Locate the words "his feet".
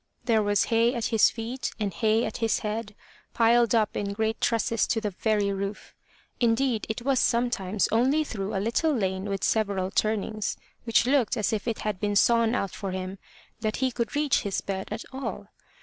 1.13-1.73